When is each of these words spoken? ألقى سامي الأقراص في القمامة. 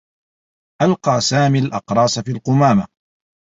ألقى 0.81 1.21
سامي 1.21 1.59
الأقراص 1.59 2.19
في 2.19 2.31
القمامة. 2.31 2.87